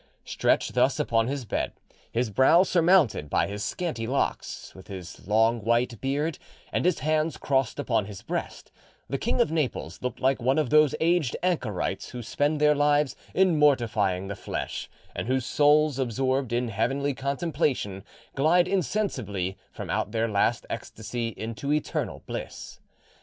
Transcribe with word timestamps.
Stretched 0.25 0.73
thus 0.73 0.99
upon 0.99 1.27
his 1.27 1.45
bed, 1.45 1.73
his 2.11 2.31
brow 2.31 2.63
surmounted 2.63 3.29
by 3.29 3.45
his 3.45 3.63
scanty 3.63 4.07
locks, 4.07 4.73
with 4.73 4.87
his 4.87 5.27
long 5.27 5.59
white 5.63 6.01
beard, 6.01 6.39
and 6.73 6.85
his 6.85 7.01
hands 7.01 7.37
crossed 7.37 7.77
upon 7.77 8.05
his 8.07 8.23
breast, 8.23 8.71
the 9.07 9.19
King 9.19 9.39
of 9.39 9.51
Naples 9.51 10.01
looked 10.01 10.19
like 10.19 10.41
one 10.41 10.57
of 10.57 10.71
those 10.71 10.95
aged 10.99 11.37
anchorites 11.43 12.09
who 12.09 12.23
spend 12.23 12.59
their 12.59 12.73
lives 12.73 13.15
in 13.35 13.59
mortifying 13.59 14.25
the 14.27 14.35
flesh, 14.35 14.89
and 15.15 15.27
whose 15.27 15.45
souls, 15.45 15.99
absorbed 15.99 16.51
in 16.51 16.69
heavenly 16.69 17.13
contemplation, 17.13 18.03
glide 18.33 18.67
insensibly 18.67 19.55
from 19.71 19.91
out 19.91 20.11
their 20.11 20.27
last 20.27 20.65
ecstasy 20.67 21.27
into 21.37 21.71
eternal 21.71 22.23
bliss. 22.25 22.79